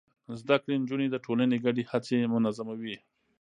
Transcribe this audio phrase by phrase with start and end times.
[0.41, 2.95] زده کړې نجونې د ټولنې ګډې هڅې منظموي.